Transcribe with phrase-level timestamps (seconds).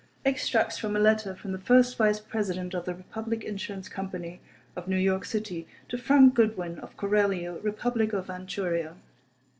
[0.25, 4.39] _Extracts from a letter from the first vice president of the Republic Insurance Company,
[4.75, 8.95] of New York City, to Frank Goodwin, of Coralio, Republic of Anchuria.